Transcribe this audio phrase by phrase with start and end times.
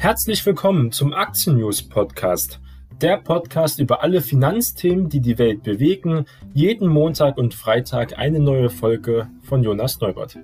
[0.00, 2.58] Herzlich willkommen zum Aktien News Podcast.
[3.02, 6.24] Der Podcast über alle Finanzthemen, die die Welt bewegen.
[6.54, 10.38] Jeden Montag und Freitag eine neue Folge von Jonas Neubert.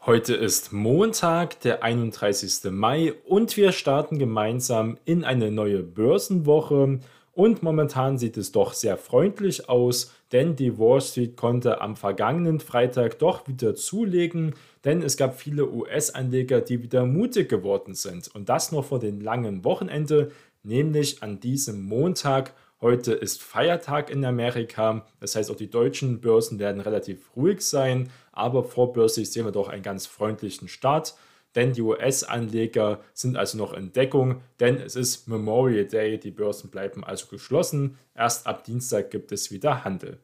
[0.00, 2.72] Heute ist Montag, der 31.
[2.72, 7.00] Mai und wir starten gemeinsam in eine neue Börsenwoche.
[7.34, 12.60] Und momentan sieht es doch sehr freundlich aus, denn die Wall Street konnte am vergangenen
[12.60, 14.54] Freitag doch wieder zulegen,
[14.84, 18.32] denn es gab viele US-Anleger, die wieder mutig geworden sind.
[18.34, 20.30] Und das noch vor dem langen Wochenende,
[20.62, 22.54] nämlich an diesem Montag.
[22.80, 28.10] Heute ist Feiertag in Amerika, das heißt auch die deutschen Börsen werden relativ ruhig sein,
[28.30, 31.14] aber vorbörslich sehen wir doch einen ganz freundlichen Start
[31.54, 36.70] denn die US-Anleger sind also noch in Deckung, denn es ist Memorial Day, die Börsen
[36.70, 37.98] bleiben also geschlossen.
[38.14, 40.18] Erst ab Dienstag gibt es wieder Handel.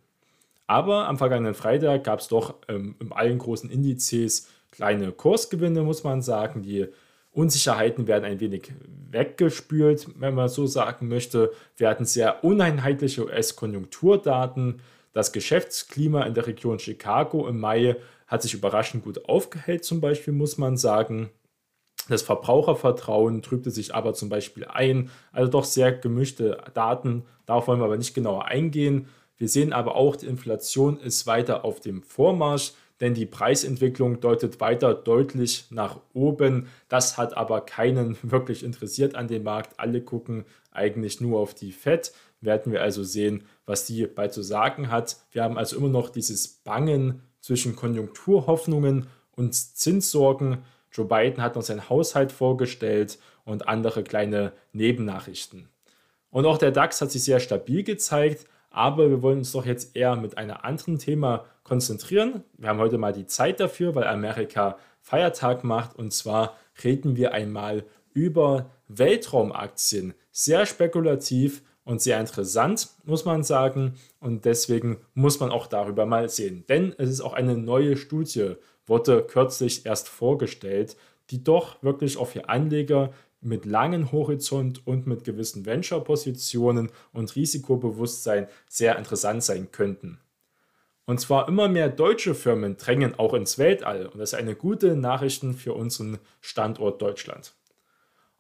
[0.67, 6.05] Aber am vergangenen Freitag gab es doch ähm, in allen großen Indizes kleine Kursgewinne, muss
[6.05, 6.63] man sagen.
[6.63, 6.87] Die
[7.33, 8.73] Unsicherheiten werden ein wenig
[9.11, 11.53] weggespült, wenn man so sagen möchte.
[11.77, 14.81] Wir hatten sehr uneinheitliche US-Konjunkturdaten.
[15.13, 20.33] Das Geschäftsklima in der Region Chicago im Mai hat sich überraschend gut aufgehellt, zum Beispiel,
[20.33, 21.31] muss man sagen.
[22.09, 25.11] Das Verbrauchervertrauen trübte sich aber zum Beispiel ein.
[25.33, 27.25] Also doch sehr gemischte Daten.
[27.47, 29.09] Darauf wollen wir aber nicht genauer eingehen.
[29.37, 34.61] Wir sehen aber auch, die Inflation ist weiter auf dem Vormarsch, denn die Preisentwicklung deutet
[34.61, 36.69] weiter deutlich nach oben.
[36.89, 39.79] Das hat aber keinen wirklich interessiert an dem Markt.
[39.79, 42.13] Alle gucken eigentlich nur auf die FED.
[42.41, 45.17] Werden wir also sehen, was die bei zu sagen hat.
[45.31, 50.65] Wir haben also immer noch dieses Bangen zwischen Konjunkturhoffnungen und Zinssorgen.
[50.93, 55.69] Joe Biden hat noch seinen Haushalt vorgestellt und andere kleine Nebennachrichten.
[56.31, 59.97] Und auch der DAX hat sich sehr stabil gezeigt, aber wir wollen uns doch jetzt
[59.97, 62.45] eher mit einem anderen Thema konzentrieren.
[62.57, 67.33] Wir haben heute mal die Zeit dafür, weil Amerika Feiertag macht und zwar reden wir
[67.33, 70.15] einmal über Weltraumaktien.
[70.31, 73.95] Sehr spekulativ, und sehr interessant, muss man sagen.
[74.21, 76.65] Und deswegen muss man auch darüber mal sehen.
[76.69, 78.55] Denn es ist auch eine neue Studie,
[78.87, 80.97] wurde kürzlich erst vorgestellt,
[81.31, 88.47] die doch wirklich auch für Anleger mit langem Horizont und mit gewissen Venture-Positionen und Risikobewusstsein
[88.69, 90.21] sehr interessant sein könnten.
[91.07, 94.95] Und zwar immer mehr deutsche Firmen drängen auch ins Weltall und das ist eine gute
[94.95, 97.53] Nachricht für unseren Standort Deutschland.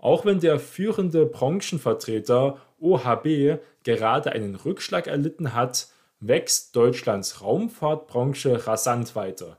[0.01, 5.89] Auch wenn der führende Branchenvertreter OHB gerade einen Rückschlag erlitten hat,
[6.21, 9.59] wächst Deutschlands Raumfahrtbranche rasant weiter.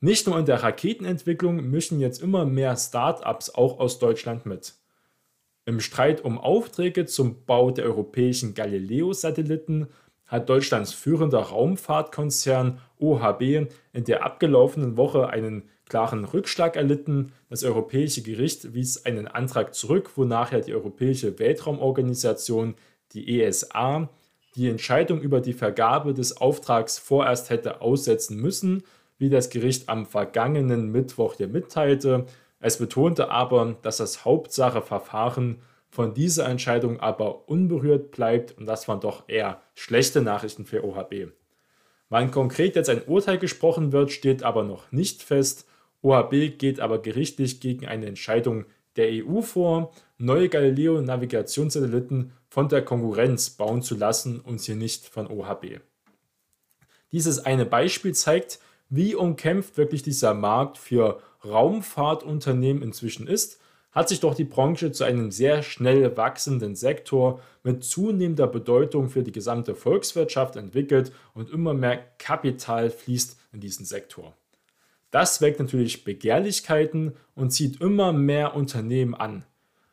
[0.00, 4.74] Nicht nur in der Raketenentwicklung mischen jetzt immer mehr Start-ups auch aus Deutschland mit.
[5.64, 9.88] Im Streit um Aufträge zum Bau der europäischen Galileo-Satelliten
[10.26, 13.42] hat Deutschlands führender Raumfahrtkonzern OHB
[13.92, 17.32] in der abgelaufenen Woche einen klaren Rückschlag erlitten.
[17.48, 22.74] Das Europäische Gericht wies einen Antrag zurück, wonach ja die Europäische Weltraumorganisation,
[23.12, 24.08] die ESA,
[24.54, 28.82] die Entscheidung über die Vergabe des Auftrags vorerst hätte aussetzen müssen,
[29.18, 32.26] wie das Gericht am vergangenen Mittwoch hier mitteilte.
[32.60, 35.60] Es betonte aber, dass das Hauptsacheverfahren
[35.90, 41.28] von dieser Entscheidung aber unberührt bleibt und das waren doch eher schlechte Nachrichten für OHB.
[42.10, 45.67] Wann konkret jetzt ein Urteil gesprochen wird, steht aber noch nicht fest.
[46.02, 48.66] OHB geht aber gerichtlich gegen eine Entscheidung
[48.96, 55.26] der EU vor, neue Galileo-Navigationssatelliten von der Konkurrenz bauen zu lassen und sie nicht von
[55.26, 55.80] OHB.
[57.12, 58.58] Dieses eine Beispiel zeigt,
[58.90, 63.60] wie umkämpft wirklich dieser Markt für Raumfahrtunternehmen inzwischen ist,
[63.92, 69.22] hat sich doch die Branche zu einem sehr schnell wachsenden Sektor mit zunehmender Bedeutung für
[69.22, 74.34] die gesamte Volkswirtschaft entwickelt und immer mehr Kapital fließt in diesen Sektor.
[75.10, 79.44] Das weckt natürlich Begehrlichkeiten und zieht immer mehr Unternehmen an.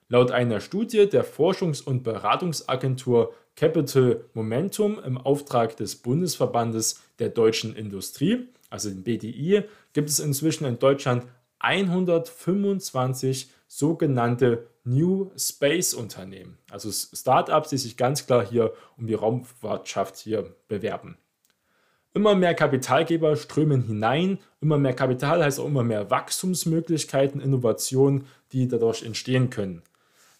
[0.08, 7.76] Laut einer Studie der Forschungs- und Beratungsagentur Capital Momentum im Auftrag des Bundesverbandes der deutschen
[7.76, 9.64] Industrie, also dem BDI,
[9.94, 11.26] gibt es inzwischen in Deutschland
[11.60, 20.18] 125 sogenannte New Space Unternehmen, also Startups, die sich ganz klar hier um die Raumwirtschaft
[20.18, 21.18] hier bewerben.
[22.16, 24.40] Immer mehr Kapitalgeber strömen hinein.
[24.62, 29.82] Immer mehr Kapital heißt auch immer mehr Wachstumsmöglichkeiten, Innovationen, die dadurch entstehen können.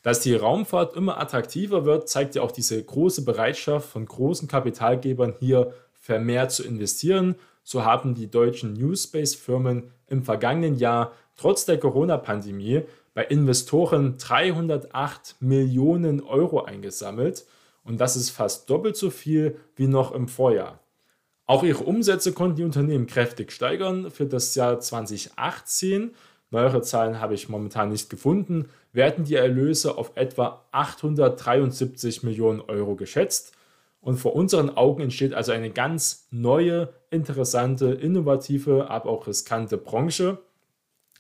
[0.02, 5.34] Dass die Raumfahrt immer attraktiver wird, zeigt ja auch diese große Bereitschaft von großen Kapitalgebern
[5.38, 7.36] hier vermehrt zu investieren.
[7.62, 12.84] So haben die deutschen New Space Firmen im vergangenen Jahr trotz der Corona-Pandemie
[13.14, 17.46] bei Investoren 308 Millionen Euro eingesammelt
[17.84, 20.80] und das ist fast doppelt so viel wie noch im Vorjahr.
[21.48, 24.10] Auch ihre Umsätze konnten die Unternehmen kräftig steigern.
[24.10, 26.16] Für das Jahr 2018,
[26.50, 32.96] neuere Zahlen habe ich momentan nicht gefunden, werden die Erlöse auf etwa 873 Millionen Euro
[32.96, 33.54] geschätzt.
[34.02, 40.40] Und vor unseren Augen entsteht also eine ganz neue, interessante, innovative, aber auch riskante Branche,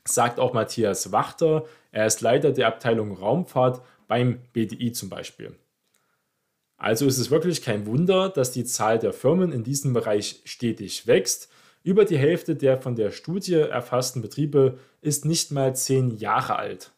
[0.06, 1.66] sagt auch Matthias Wachter.
[1.92, 5.56] Er ist Leiter der Abteilung Raumfahrt beim BDI zum Beispiel.
[6.78, 11.08] Also ist es wirklich kein Wunder, dass die Zahl der Firmen in diesem Bereich stetig
[11.08, 11.50] wächst.
[11.84, 16.92] Über die Hälfte der von der Studie erfassten Betriebe ist nicht mal zehn Jahre alt.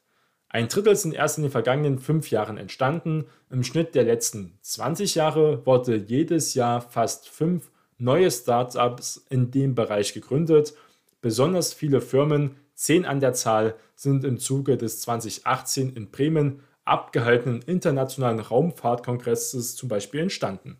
[0.50, 3.25] Ein Drittel sind erst in den vergangenen fünf Jahren entstanden.
[3.50, 9.75] Im Schnitt der letzten 20 Jahre wurde jedes Jahr fast fünf neue Startups in dem
[9.75, 10.74] Bereich gegründet.
[11.21, 17.62] Besonders viele Firmen, zehn an der Zahl, sind im Zuge des 2018 in Bremen abgehaltenen
[17.62, 20.78] internationalen Raumfahrtkongresses zum Beispiel entstanden.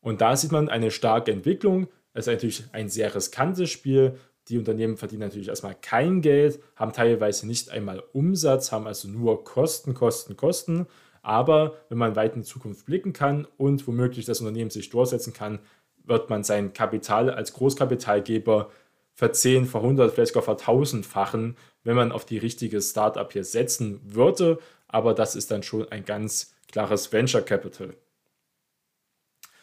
[0.00, 1.88] Und da sieht man eine starke Entwicklung.
[2.12, 4.18] Es ist natürlich ein sehr riskantes Spiel.
[4.48, 9.42] Die Unternehmen verdienen natürlich erstmal kein Geld, haben teilweise nicht einmal Umsatz, haben also nur
[9.42, 10.86] Kosten, Kosten, Kosten.
[11.22, 15.32] Aber wenn man weit in die Zukunft blicken kann und womöglich das Unternehmen sich durchsetzen
[15.32, 15.58] kann,
[16.04, 18.70] wird man sein Kapital als Großkapitalgeber
[19.12, 25.14] verzehn, verhundert, vielleicht sogar vertausendfachen, wenn man auf die richtige Startup hier setzen würde aber
[25.14, 27.94] das ist dann schon ein ganz klares Venture Capital.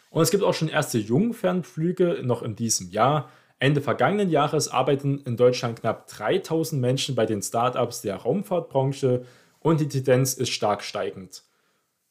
[0.09, 3.31] Und es gibt auch schon erste Jungfernflüge noch in diesem Jahr.
[3.57, 9.25] Ende vergangenen Jahres arbeiten in Deutschland knapp 3000 Menschen bei den Startups der Raumfahrtbranche
[9.59, 11.43] und die Tendenz ist stark steigend.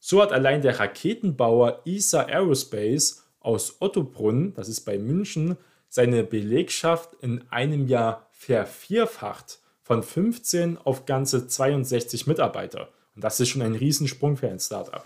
[0.00, 5.56] So hat allein der Raketenbauer ESA Aerospace aus Ottobrunn, das ist bei München,
[5.88, 12.88] seine Belegschaft in einem Jahr vervierfacht von 15 auf ganze 62 Mitarbeiter.
[13.14, 15.04] Und das ist schon ein Riesensprung für ein Startup.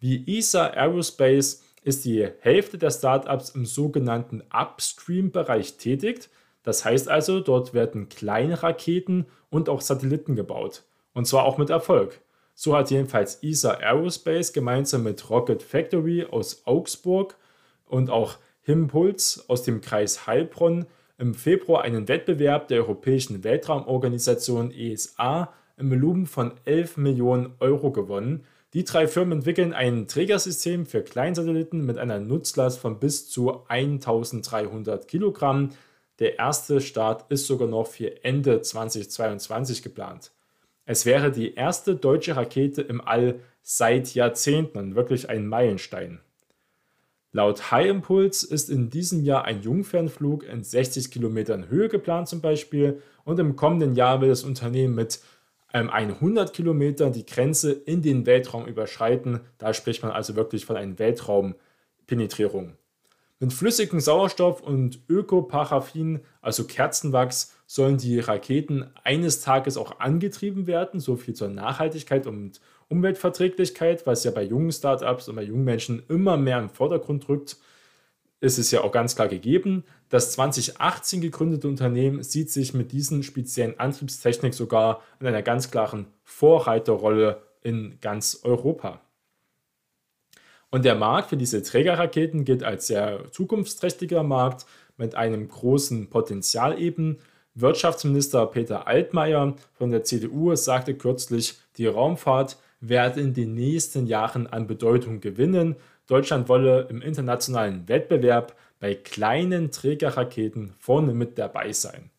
[0.00, 6.28] Wie ESA Aerospace ist die Hälfte der Startups im sogenannten Upstream-Bereich tätig.
[6.62, 10.84] Das heißt also, dort werden kleine Raketen und auch Satelliten gebaut.
[11.14, 12.20] Und zwar auch mit Erfolg.
[12.54, 17.36] So hat jedenfalls ESA Aerospace gemeinsam mit Rocket Factory aus Augsburg
[17.86, 20.86] und auch Himpuls aus dem Kreis Heilbronn
[21.18, 28.44] im Februar einen Wettbewerb der Europäischen Weltraumorganisation ESA im Volumen von 11 Millionen Euro gewonnen.
[28.74, 35.08] Die drei Firmen entwickeln ein Trägersystem für Kleinsatelliten mit einer Nutzlast von bis zu 1300
[35.08, 35.70] Kilogramm.
[36.18, 40.32] Der erste Start ist sogar noch für Ende 2022 geplant.
[40.84, 46.20] Es wäre die erste deutsche Rakete im All seit Jahrzehnten, wirklich ein Meilenstein.
[47.32, 52.40] Laut High Impulse ist in diesem Jahr ein Jungfernflug in 60 Kilometern Höhe geplant zum
[52.40, 55.20] Beispiel und im kommenden Jahr will das Unternehmen mit
[55.72, 59.40] 100 Kilometer die Grenze in den Weltraum überschreiten.
[59.58, 62.74] Da spricht man also wirklich von einer Weltraumpenetrierung.
[63.40, 70.98] Mit flüssigem Sauerstoff und Ökoparaffin, also Kerzenwachs, sollen die Raketen eines Tages auch angetrieben werden.
[70.98, 76.02] So viel zur Nachhaltigkeit und Umweltverträglichkeit, was ja bei jungen Startups und bei jungen Menschen
[76.08, 77.58] immer mehr im Vordergrund rückt
[78.40, 79.84] ist es ja auch ganz klar gegeben.
[80.08, 86.06] Das 2018 gegründete Unternehmen sieht sich mit diesen speziellen Antriebstechnik sogar in einer ganz klaren
[86.24, 89.00] Vorreiterrolle in ganz Europa.
[90.70, 96.78] Und der Markt für diese Trägerraketen gilt als sehr zukunftsträchtiger Markt mit einem großen Potenzial
[96.78, 97.18] eben.
[97.54, 104.46] Wirtschaftsminister Peter Altmaier von der CDU sagte kürzlich, die Raumfahrt werde in den nächsten Jahren
[104.46, 105.76] an Bedeutung gewinnen
[106.08, 112.10] Deutschland wolle im internationalen Wettbewerb bei kleinen Trägerraketen vorne mit dabei sein.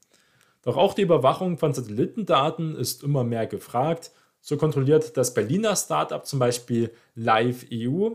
[0.64, 4.12] Doch auch die Überwachung von Satellitendaten ist immer mehr gefragt.
[4.40, 8.12] So kontrolliert das Berliner Startup zum Beispiel Live EU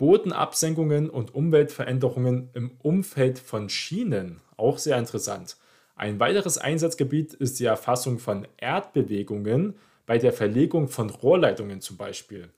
[0.00, 4.40] Bodenabsenkungen und Umweltveränderungen im Umfeld von Schienen.
[4.56, 5.58] Auch sehr interessant.
[5.94, 9.74] Ein weiteres Einsatzgebiet ist die Erfassung von Erdbewegungen
[10.06, 12.48] bei der Verlegung von Rohrleitungen zum Beispiel.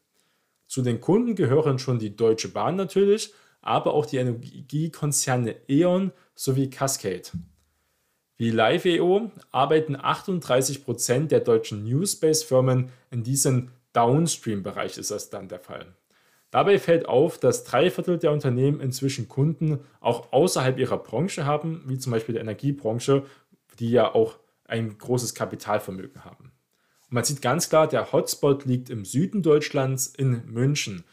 [0.73, 6.71] Zu den Kunden gehören schon die Deutsche Bahn natürlich, aber auch die Energiekonzerne E.ON sowie
[6.71, 7.29] Cascade.
[8.39, 15.95] Wie Live.eo arbeiten 38% der deutschen Newspace-Firmen in diesem Downstream-Bereich, ist das dann der Fall.
[16.51, 21.83] Dabei fällt auf, dass drei Viertel der Unternehmen inzwischen Kunden auch außerhalb ihrer Branche haben,
[21.85, 23.27] wie zum Beispiel der Energiebranche,
[23.79, 26.52] die ja auch ein großes Kapitalvermögen haben.
[27.13, 31.05] Und man sieht ganz klar, der Hotspot liegt im Süden Deutschlands in München.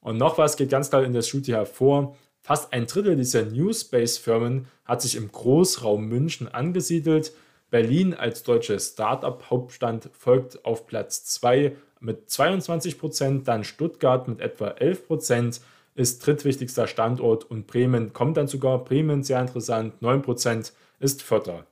[0.00, 2.14] Und noch was geht ganz klar in der Studie hervor.
[2.42, 7.32] Fast ein Drittel dieser New Space-Firmen hat sich im Großraum München angesiedelt.
[7.70, 14.68] Berlin als deutsche Startup-Hauptstand folgt auf Platz 2 mit 22 Prozent, dann Stuttgart mit etwa
[14.68, 15.62] 11 Prozent.
[15.94, 18.84] ist drittwichtigster Standort und Bremen kommt dann sogar.
[18.84, 21.64] Bremen, sehr interessant, 9% ist Vierter.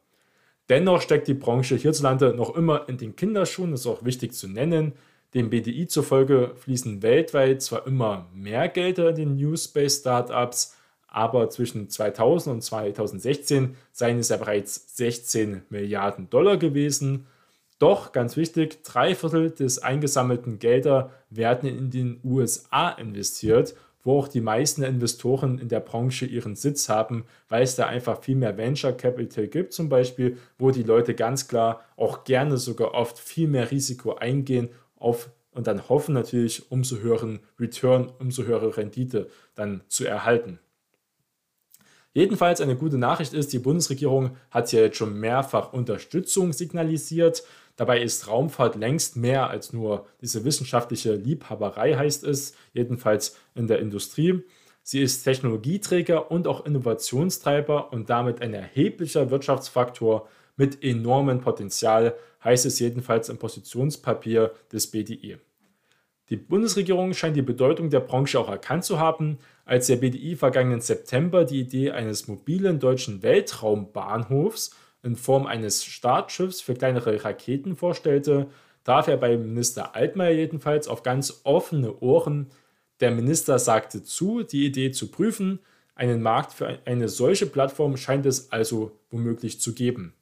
[0.68, 4.48] Dennoch steckt die Branche hierzulande noch immer in den Kinderschuhen, das ist auch wichtig zu
[4.48, 4.92] nennen.
[5.34, 10.76] Dem BDI zufolge fließen weltweit zwar immer mehr Gelder in den New Space Startups,
[11.08, 17.26] aber zwischen 2000 und 2016 seien es ja bereits 16 Milliarden Dollar gewesen.
[17.78, 24.28] Doch, ganz wichtig, drei Viertel des eingesammelten Gelder werden in den USA investiert, wo auch
[24.28, 28.56] die meisten Investoren in der Branche ihren Sitz haben, weil es da einfach viel mehr
[28.56, 33.48] Venture Capital gibt, zum Beispiel, wo die Leute ganz klar auch gerne sogar oft viel
[33.48, 39.82] mehr Risiko eingehen auf und dann hoffen natürlich, umso höheren Return, umso höhere Rendite dann
[39.88, 40.58] zu erhalten.
[42.14, 47.42] Jedenfalls eine gute Nachricht ist, die Bundesregierung hat ja jetzt schon mehrfach Unterstützung signalisiert.
[47.74, 53.80] Dabei ist Raumfahrt längst mehr als nur diese wissenschaftliche Liebhaberei, heißt es, jedenfalls in der
[53.80, 54.44] Industrie.
[54.84, 62.64] Sie ist Technologieträger und auch Innovationstreiber und damit ein erheblicher Wirtschaftsfaktor mit enormem Potenzial, heißt
[62.66, 65.38] es jedenfalls im Positionspapier des BDI.
[66.30, 70.80] Die Bundesregierung scheint die Bedeutung der Branche auch erkannt zu haben, als der BDI vergangenen
[70.80, 78.48] September die Idee eines mobilen deutschen Weltraumbahnhofs in Form eines Startschiffs für kleinere Raketen vorstellte,
[78.84, 82.50] traf er bei Minister Altmaier jedenfalls auf ganz offene Ohren.
[83.00, 85.60] Der Minister sagte zu, die Idee zu prüfen.
[85.94, 90.14] Einen Markt für eine solche Plattform scheint es also womöglich zu geben.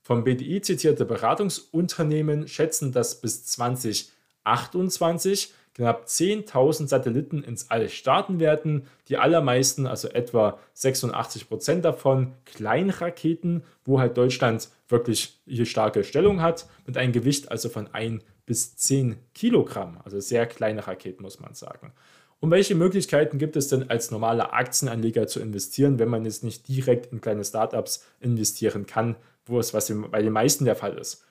[0.00, 8.86] Vom BDI zitierte Beratungsunternehmen schätzen, dass bis 2028 knapp 10.000 Satelliten ins All starten werden.
[9.08, 16.40] Die allermeisten, also etwa 86 Prozent davon, Kleinraketen, wo halt Deutschland wirklich hier starke Stellung
[16.40, 19.98] hat, mit einem Gewicht also von 1 bis 10 Kilogramm.
[20.04, 21.92] Also sehr kleine Raketen, muss man sagen.
[22.40, 26.68] Und welche Möglichkeiten gibt es denn als normaler Aktienanleger zu investieren, wenn man jetzt nicht
[26.68, 29.16] direkt in kleine Startups investieren kann,
[29.46, 31.24] wo es was bei den meisten der Fall ist?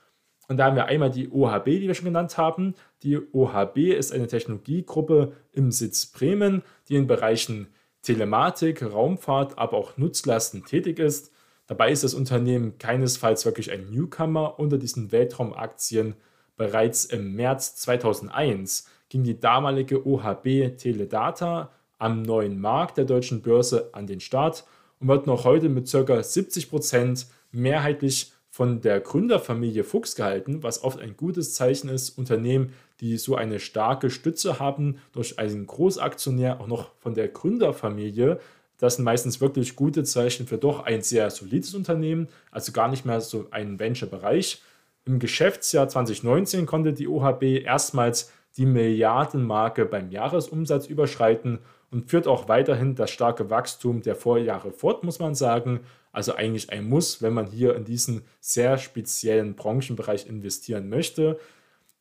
[0.48, 2.76] Und da haben wir einmal die OHB, die wir schon genannt haben.
[3.02, 7.68] Die OHB ist eine Technologiegruppe im Sitz Bremen, die in Bereichen
[8.02, 11.32] Telematik, Raumfahrt, aber auch Nutzlasten tätig ist.
[11.68, 16.16] Dabei ist das Unternehmen keinesfalls wirklich ein Newcomer unter diesen Weltraumaktien.
[16.58, 23.90] Bereits im März 2001 ging die damalige OHB Teledata am neuen Markt der deutschen Börse
[23.94, 24.66] an den Start
[25.00, 26.22] und wird noch heute mit ca.
[26.22, 32.16] 70 Prozent mehrheitlich von der Gründerfamilie Fuchs gehalten, was oft ein gutes Zeichen ist.
[32.20, 38.40] Unternehmen, die so eine starke Stütze haben durch einen Großaktionär, auch noch von der Gründerfamilie,
[38.78, 43.06] das sind meistens wirklich gute Zeichen für doch ein sehr solides Unternehmen, also gar nicht
[43.06, 44.62] mehr so ein Venture-Bereich.
[45.06, 51.58] Im Geschäftsjahr 2019 konnte die OHB erstmals die Milliardenmarke beim Jahresumsatz überschreiten
[51.94, 55.82] und führt auch weiterhin das starke Wachstum der Vorjahre fort, muss man sagen.
[56.12, 61.40] Also eigentlich ein Muss, wenn man hier in diesen sehr speziellen Branchenbereich investieren möchte.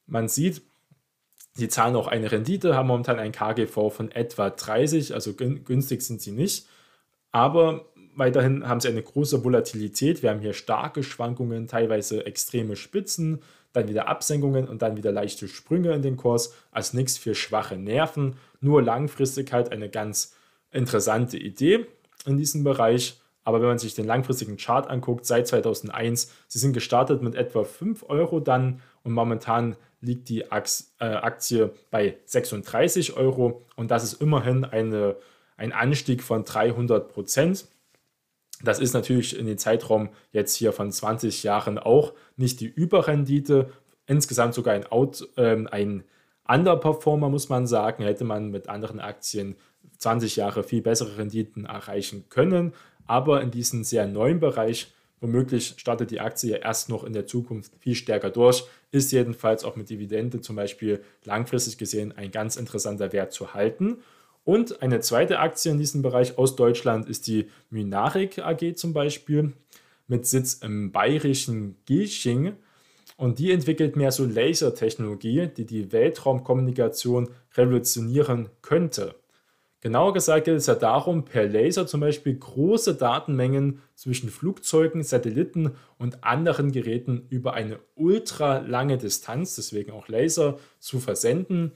[0.06, 0.62] Man sieht,
[1.54, 6.20] sie zahlen auch eine Rendite, haben momentan ein KGV von etwa 30, also günstig sind
[6.20, 6.66] sie nicht.
[7.30, 10.22] Aber weiterhin haben sie eine große Volatilität.
[10.22, 13.42] Wir haben hier starke Schwankungen, teilweise extreme Spitzen,
[13.72, 16.54] dann wieder Absenkungen und dann wieder leichte Sprünge in den Kurs.
[16.70, 20.34] Also nichts für schwache Nerven, nur langfristig halt eine ganz
[20.70, 21.86] interessante Idee
[22.26, 23.18] in diesem Bereich.
[23.44, 27.64] Aber wenn man sich den langfristigen Chart anguckt, seit 2001, sie sind gestartet mit etwa
[27.64, 34.20] 5 Euro dann und momentan liegt die äh, Aktie bei 36 Euro und das ist
[34.20, 35.16] immerhin eine,
[35.56, 37.66] ein Anstieg von 300 Prozent.
[38.64, 43.70] Das ist natürlich in den Zeitraum jetzt hier von 20 Jahren auch nicht die Überrendite,
[44.06, 46.04] insgesamt sogar ein, Out, äh, ein
[46.46, 48.04] Underperformer, muss man sagen.
[48.04, 49.56] Hätte man mit anderen Aktien
[49.98, 52.72] 20 Jahre viel bessere Renditen erreichen können.
[53.06, 57.26] Aber in diesem sehr neuen Bereich, womöglich startet die Aktie ja erst noch in der
[57.26, 62.56] Zukunft viel stärker durch, ist jedenfalls auch mit Dividende zum Beispiel langfristig gesehen ein ganz
[62.56, 63.98] interessanter Wert zu halten.
[64.44, 69.52] Und eine zweite Aktie in diesem Bereich aus Deutschland ist die Mynarik AG zum Beispiel
[70.08, 72.54] mit Sitz im bayerischen Gilching.
[73.16, 79.14] Und die entwickelt mehr so Lasertechnologie, die die Weltraumkommunikation revolutionieren könnte.
[79.80, 85.72] Genauer gesagt geht es ja darum, per Laser zum Beispiel große Datenmengen zwischen Flugzeugen, Satelliten
[85.98, 91.72] und anderen Geräten über eine ultra lange Distanz, deswegen auch Laser, zu versenden.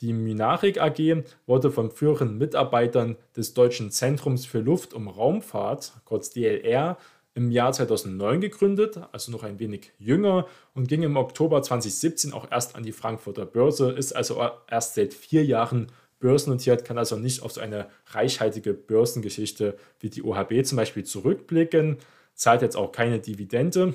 [0.00, 6.30] Die Minarik AG wurde von führenden Mitarbeitern des Deutschen Zentrums für Luft- und Raumfahrt, kurz
[6.30, 6.96] DLR,
[7.34, 12.50] im Jahr 2009 gegründet, also noch ein wenig jünger und ging im Oktober 2017 auch
[12.50, 17.42] erst an die Frankfurter Börse, ist also erst seit vier Jahren börsennotiert, kann also nicht
[17.42, 21.98] auf so eine reichhaltige Börsengeschichte wie die OHB zum Beispiel zurückblicken,
[22.34, 23.94] zahlt jetzt auch keine Dividende,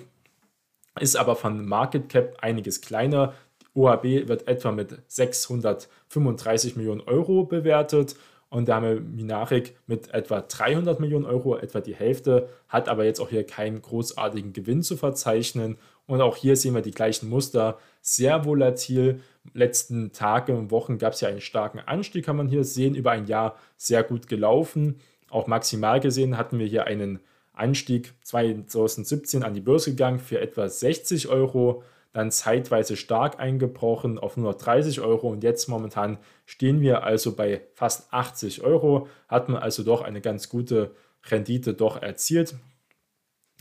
[1.00, 3.34] ist aber von Market Cap einiges kleiner.
[3.76, 8.16] OHB wird etwa mit 635 Millionen Euro bewertet
[8.50, 13.20] und da haben Minarik mit etwa 300 Millionen Euro, etwa die Hälfte, hat aber jetzt
[13.20, 15.78] auch hier keinen großartigen Gewinn zu verzeichnen.
[16.08, 19.22] Und auch hier sehen wir die gleichen Muster, sehr volatil.
[19.54, 23.12] Letzten Tage und Wochen gab es ja einen starken Anstieg, kann man hier sehen, über
[23.12, 25.02] ein Jahr sehr gut gelaufen.
[25.30, 27.20] Auch maximal gesehen hatten wir hier einen
[27.52, 31.84] Anstieg 2017 an die Börse gegangen für etwa 60 Euro
[32.16, 37.36] dann zeitweise stark eingebrochen auf nur noch 30 Euro und jetzt momentan stehen wir also
[37.36, 40.96] bei fast 80 Euro, hat man also doch eine ganz gute
[41.26, 42.56] Rendite doch erzielt.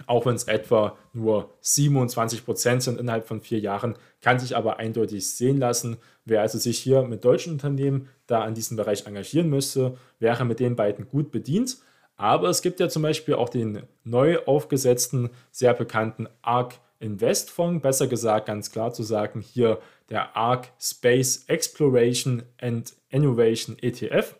[0.07, 4.77] Auch wenn es etwa nur 27 Prozent sind innerhalb von vier Jahren, kann sich aber
[4.77, 5.97] eindeutig sehen lassen.
[6.25, 10.61] Wer also sich hier mit deutschen Unternehmen da an diesem Bereich engagieren müsste, wäre mit
[10.61, 11.79] den beiden gut bedient.
[12.15, 18.07] Aber es gibt ja zum Beispiel auch den neu aufgesetzten, sehr bekannten ARC Investfonds, besser
[18.07, 19.79] gesagt ganz klar zu sagen, hier
[20.11, 24.37] der ARC Space Exploration and Innovation ETF.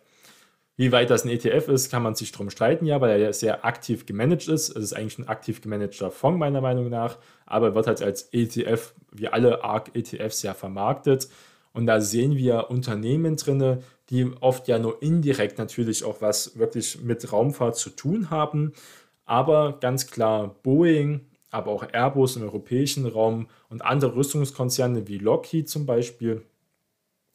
[0.77, 3.63] Wie weit das ein ETF ist, kann man sich drum streiten, ja, weil er sehr
[3.63, 4.69] aktiv gemanagt ist.
[4.69, 8.93] Es ist eigentlich ein aktiv gemanagter Fonds, meiner Meinung nach, aber wird halt als ETF,
[9.11, 11.29] wie alle ARC-ETFs, ja vermarktet.
[11.71, 17.01] Und da sehen wir Unternehmen drin, die oft ja nur indirekt natürlich auch was wirklich
[17.01, 18.73] mit Raumfahrt zu tun haben.
[19.25, 21.21] Aber ganz klar, Boeing,
[21.55, 26.43] aber auch Airbus im europäischen Raum und andere Rüstungskonzerne wie Lockheed zum Beispiel,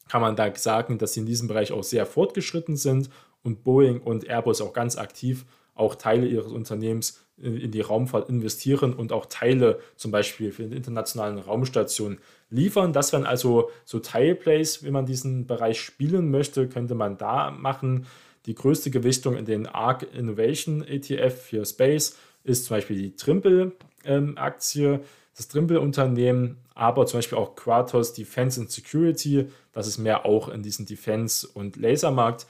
[0.07, 3.09] kann man da sagen, dass sie in diesem Bereich auch sehr fortgeschritten sind
[3.43, 8.93] und Boeing und Airbus auch ganz aktiv auch Teile ihres Unternehmens in die Raumfahrt investieren
[8.93, 12.19] und auch Teile zum Beispiel für die internationalen Raumstationen
[12.51, 12.93] liefern.
[12.93, 18.05] Das wären also so Teilplays, wenn man diesen Bereich spielen möchte, könnte man da machen.
[18.45, 24.93] Die größte Gewichtung in den ARC Innovation ETF für Space ist zum Beispiel die Trimble-Aktie,
[24.93, 24.99] ähm,
[25.35, 30.63] das Trimble-Unternehmen, aber zum Beispiel auch Kratos Defense and Security, das ist mehr auch in
[30.63, 32.47] diesem Defense- und Lasermarkt.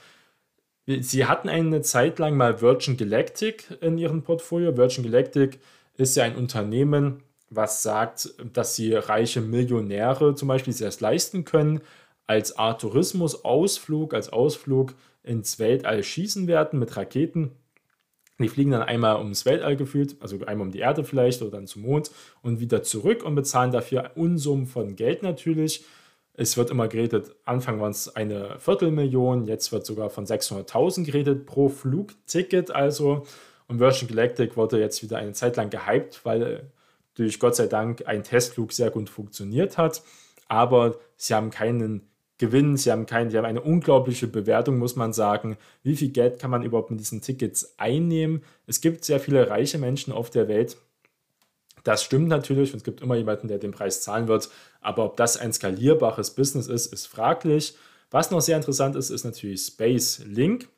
[0.86, 4.76] Sie hatten eine Zeit lang mal Virgin Galactic in ihrem Portfolio.
[4.76, 5.60] Virgin Galactic
[5.96, 11.44] ist ja ein Unternehmen, was sagt, dass sie reiche Millionäre zum Beispiel sich das leisten
[11.44, 11.82] können,
[12.26, 17.52] als Art Tourismus-Ausflug, als Ausflug ins Weltall schießen werden mit Raketen
[18.38, 21.66] die fliegen dann einmal ums Weltall gefühlt, also einmal um die Erde vielleicht oder dann
[21.66, 22.10] zum Mond
[22.42, 25.84] und wieder zurück und bezahlen dafür Unsummen von Geld natürlich.
[26.34, 31.46] Es wird immer geredet, Anfang waren es eine Viertelmillion, jetzt wird sogar von 600.000 geredet
[31.46, 33.24] pro Flugticket also.
[33.68, 36.72] Und Virgin Galactic wurde jetzt wieder eine Zeit lang gehypt, weil
[37.14, 40.02] durch Gott sei Dank ein Testflug sehr gut funktioniert hat.
[40.48, 42.76] Aber sie haben keinen gewinnen.
[42.76, 45.56] Sie haben, kein, sie haben eine unglaubliche Bewertung, muss man sagen.
[45.82, 48.42] Wie viel Geld kann man überhaupt mit diesen Tickets einnehmen?
[48.66, 50.76] Es gibt sehr viele reiche Menschen auf der Welt.
[51.84, 54.50] Das stimmt natürlich und es gibt immer jemanden, der den Preis zahlen wird.
[54.80, 57.76] Aber ob das ein skalierbares Business ist, ist fraglich.
[58.10, 60.68] Was noch sehr interessant ist, ist natürlich Space Link.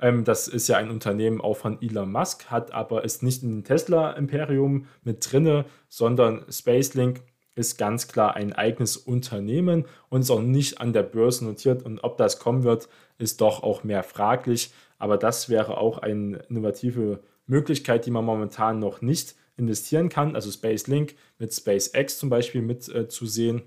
[0.00, 3.50] Ähm, das ist ja ein Unternehmen auch von Elon Musk, hat aber ist nicht in
[3.50, 7.22] dem Tesla-Imperium mit drinne, sondern Space Link
[7.54, 11.82] ist ganz klar ein eigenes Unternehmen und ist auch nicht an der Börse notiert.
[11.82, 12.88] Und ob das kommen wird,
[13.18, 14.72] ist doch auch mehr fraglich.
[14.98, 20.34] Aber das wäre auch eine innovative Möglichkeit, die man momentan noch nicht investieren kann.
[20.34, 23.62] Also Space Link mit SpaceX zum Beispiel mit äh.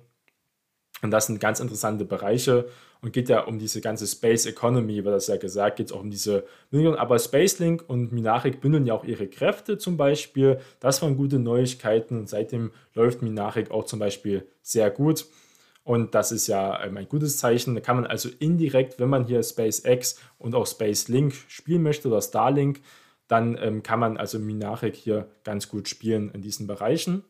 [1.06, 2.68] Und das sind ganz interessante Bereiche
[3.02, 6.02] und geht ja um diese ganze Space Economy, wird das ja gesagt, geht es auch
[6.02, 6.98] um diese Millionen.
[6.98, 10.60] Aber Spacelink und Minarik bündeln ja auch ihre Kräfte zum Beispiel.
[10.80, 15.28] Das waren gute Neuigkeiten und seitdem läuft Minarik auch zum Beispiel sehr gut.
[15.84, 17.76] Und das ist ja ähm, ein gutes Zeichen.
[17.76, 22.24] Da kann man also indirekt, wenn man hier SpaceX und auch Spacelink spielen möchte oder
[22.24, 22.82] Starlink,
[23.28, 27.24] dann ähm, kann man also Minarik hier ganz gut spielen in diesen Bereichen.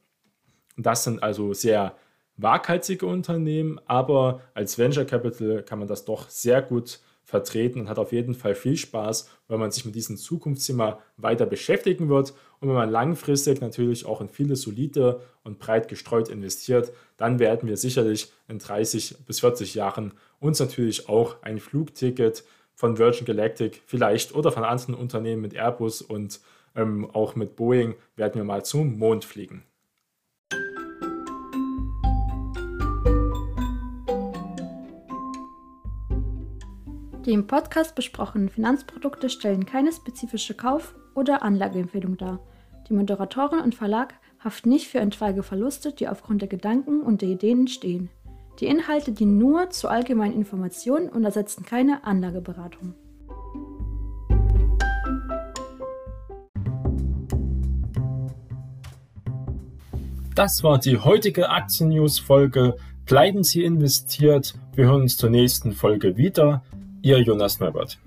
[0.78, 1.98] Und das sind also sehr
[2.38, 7.98] waghalsige Unternehmen, aber als Venture Capital kann man das doch sehr gut vertreten und hat
[7.98, 12.69] auf jeden Fall viel Spaß, wenn man sich mit diesem Zukunftsthema weiter beschäftigen wird und
[12.69, 17.78] wenn man langfristig natürlich auch in viele solide und breit gestreut investiert, dann werden wir
[17.78, 22.43] sicherlich in 30 bis 40 Jahren uns natürlich auch ein Flugticket
[22.76, 26.41] von Virgin Galactic vielleicht oder von anderen Unternehmen mit Airbus und
[26.76, 29.63] ähm, auch mit Boeing werden wir mal zum Mond fliegen.
[37.26, 42.40] Die im Podcast besprochenen Finanzprodukte stellen keine spezifische Kauf- oder Anlageempfehlung dar.
[42.88, 47.30] Die Moderatorin und Verlag haften nicht für entweige Verluste, die aufgrund der Gedanken und der
[47.30, 48.12] Ideen entstehen.
[48.60, 52.94] Die Inhalte dienen nur zur allgemeinen Information und ersetzen keine Anlageberatung.
[60.36, 62.76] Das war die heutige Aktien-News-Folge.
[63.08, 64.54] Bleiben Sie investiert.
[64.76, 66.62] Wir hören uns zur nächsten Folge wieder.
[67.06, 68.00] и ее нас народ.